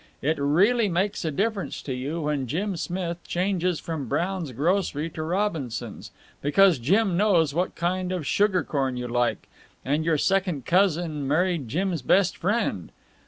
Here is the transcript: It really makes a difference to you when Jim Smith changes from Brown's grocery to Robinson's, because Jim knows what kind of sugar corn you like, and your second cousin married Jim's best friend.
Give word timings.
It 0.23 0.39
really 0.39 0.89
makes 0.89 1.23
a 1.23 1.29
difference 1.29 1.79
to 1.83 1.93
you 1.93 2.21
when 2.21 2.47
Jim 2.47 2.75
Smith 2.75 3.23
changes 3.23 3.79
from 3.79 4.07
Brown's 4.07 4.51
grocery 4.51 5.11
to 5.11 5.21
Robinson's, 5.21 6.09
because 6.41 6.79
Jim 6.79 7.15
knows 7.15 7.53
what 7.53 7.75
kind 7.75 8.11
of 8.11 8.25
sugar 8.25 8.63
corn 8.63 8.97
you 8.97 9.07
like, 9.07 9.47
and 9.85 10.03
your 10.03 10.17
second 10.17 10.65
cousin 10.65 11.27
married 11.27 11.67
Jim's 11.69 12.01
best 12.01 12.35
friend. 12.35 12.91